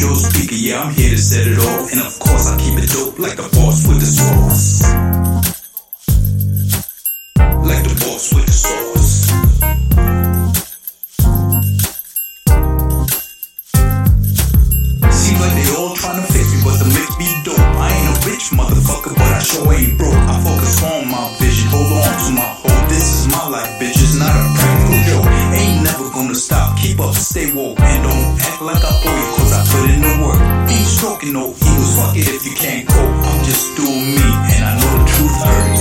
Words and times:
Yeah, 0.00 0.82
I'm 0.82 0.92
here 0.92 1.10
to 1.10 1.16
set 1.16 1.46
it 1.46 1.58
off. 1.58 1.92
And 1.92 2.00
of 2.00 2.18
course, 2.18 2.46
I 2.46 2.58
keep 2.60 2.76
it 2.76 2.90
dope 2.92 3.18
like 3.18 3.36
the 3.36 3.48
boss 3.56 3.86
with 3.88 4.00
the 4.00 4.06
sauce. 4.06 4.82
Like 7.64 7.84
the 7.88 7.94
boss 8.04 8.34
with 8.34 8.44
the 8.44 8.52
sauce. 8.52 9.32
Seems 15.08 15.40
like 15.40 15.54
they 15.56 15.68
all 15.72 15.96
tryna 15.96 16.26
fix 16.28 16.52
me, 16.52 16.60
but 16.64 16.76
the 16.84 16.88
mix 16.92 17.08
be 17.16 17.24
dope. 17.48 17.56
I 17.56 17.88
ain't 17.88 18.12
a 18.12 18.28
rich 18.28 18.52
motherfucker, 18.52 19.16
but 19.16 19.24
I 19.24 19.40
sure 19.40 19.72
ain't 19.72 19.96
broke. 19.96 20.12
I 20.12 20.36
focus 20.44 20.82
on 20.84 21.08
my 21.08 21.32
vision, 21.40 21.70
hold 21.72 21.92
on 21.96 22.12
to 22.28 22.32
my 22.36 22.44
hope. 22.60 22.88
This 22.90 23.08
is 23.08 23.28
my 23.32 23.48
life, 23.48 23.72
bitch. 23.80 23.96
It's 23.96 24.18
not 24.20 24.36
a 24.36 24.44
practical 24.52 25.00
joke. 25.08 25.32
Ain't 25.56 25.82
never 25.82 26.10
gonna 26.10 26.34
stop. 26.34 26.76
Keep 26.76 27.00
up, 27.00 27.14
stay 27.14 27.52
woke, 27.54 27.80
and 27.80 28.02
don't 28.04 28.36
act 28.42 28.60
like 28.60 28.84
I 28.84 28.92
owe 28.92 29.16
you, 29.16 29.37
put 29.78 29.90
in 29.90 30.00
the 30.02 30.14
work. 30.24 30.42
Ain't 30.70 30.86
stroking 30.86 31.32
no 31.32 31.54
egos, 31.54 31.90
fuck 31.96 32.16
it 32.16 32.28
if 32.28 32.42
you 32.46 32.54
can't 32.54 32.88
cope. 32.88 33.14
I'm 33.28 33.44
just 33.44 33.76
doing 33.76 34.06
me, 34.18 34.28
and 34.54 34.62
I 34.70 34.72
know 34.80 34.92
the 34.98 35.06
truth 35.12 35.38
hurts. 35.46 35.77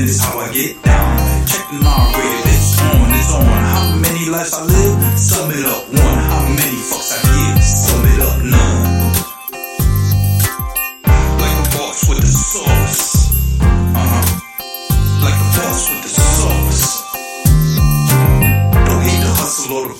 Underground 0.00 0.08
independence, 0.08 0.24
how 0.24 0.38
I 0.38 0.52
get 0.52 0.82
down. 0.82 1.46
Check 1.46 1.68
the 1.68 1.78
non-rated, 1.84 2.46
it's 2.46 2.80
on, 2.80 3.10
it's 3.12 3.32
on. 3.32 3.44
How 3.44 3.96
many 3.96 4.30
lives 4.30 4.54
I 4.54 4.64
live? 4.64 5.18
Sum 5.18 5.50
it 5.50 5.64
up, 5.66 5.88
one. 5.88 6.18
How 6.30 6.48
many 6.48 6.78
fucks 6.88 7.12
I 7.12 7.20
give? 7.28 7.62
Sum 7.62 8.06
it 8.06 8.20
up, 8.20 8.38
none. 8.42 9.12
Like 11.40 11.56
a 11.56 11.76
boss 11.76 12.08
with 12.08 12.20
the 12.20 12.26
sauce. 12.26 13.28
Uh-huh. 13.60 14.24
Like 15.22 15.36
a 15.36 15.48
boss 15.56 15.90
with 15.90 16.02
the 16.02 16.08
sauce. 16.08 16.84
Don't 18.86 19.02
hate 19.04 19.20
the 19.20 19.32
hustle 19.36 19.76
or 19.76 19.88
the 19.88 19.99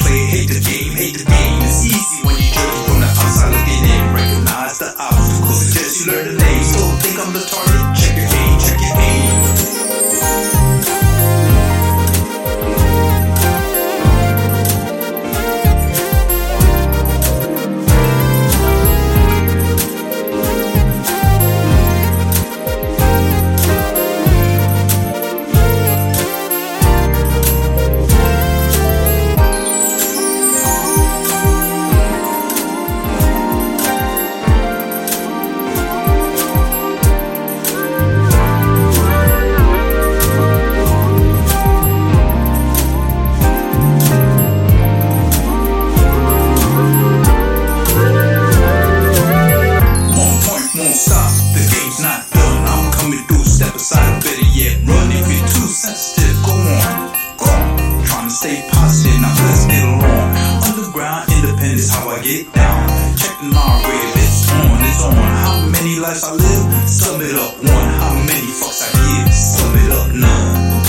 better 54.18 54.48
yet, 54.50 54.74
run 54.82 55.08
if 55.14 55.26
you're 55.30 55.46
too 55.46 55.68
sensitive. 55.70 56.36
Go 56.42 56.52
on, 56.52 57.14
go 57.38 57.46
on. 57.46 58.04
Trying 58.06 58.28
to 58.28 58.34
stay 58.34 58.56
positive. 58.72 59.20
Now 59.22 59.34
let's 59.46 59.64
get 59.70 59.84
along. 59.86 60.28
Underground 60.66 61.30
independence, 61.30 61.90
how 61.94 62.08
I 62.10 62.18
get 62.22 62.50
down. 62.52 62.88
Check 63.16 63.34
the 63.38 63.46
non-rated, 63.54 64.18
it's 64.18 64.50
on, 64.50 64.80
it's 64.82 65.02
on. 65.04 65.14
How 65.14 65.56
many 65.70 65.94
lives 66.00 66.24
I 66.24 66.32
live? 66.34 66.88
Sum 66.88 67.20
it 67.20 67.34
up, 67.34 67.54
one. 67.62 67.90
How 68.02 68.14
many 68.26 68.50
fucks 68.58 68.80
I 68.82 68.90
give? 68.98 69.28
Sum 69.32 69.72
it 69.78 69.90
up, 69.94 70.08
none. 70.16 70.82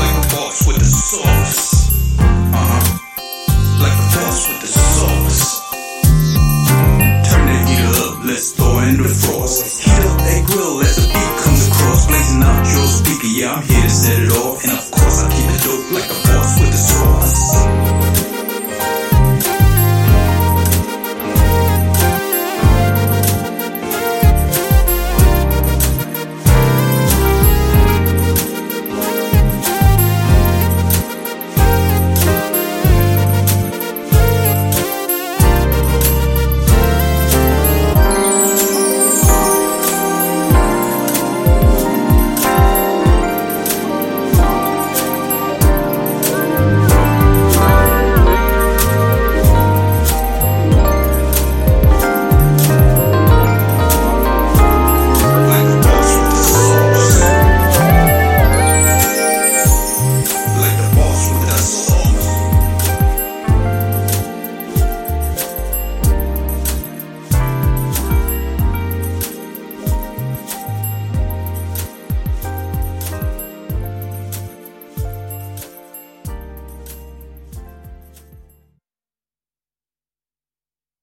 Like 0.00 0.14
a 0.18 0.24
boss 0.34 0.66
with 0.66 0.78
the 0.78 0.88
sauce. 0.88 1.88
Uh 2.18 2.66
huh. 2.70 2.82
Like 3.82 3.94
a 3.94 4.06
boss 4.16 4.48
with 4.48 4.60
the 4.64 4.70
sauce. 4.72 5.42
Turn 7.28 7.44
the 7.46 7.56
heater 7.68 7.92
up, 8.06 8.14
let's 8.24 8.52
throw 8.52 8.78
in 8.80 8.96
the. 8.96 9.17